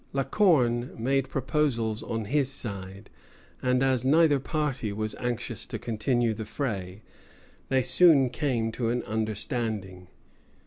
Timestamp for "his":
2.25-2.49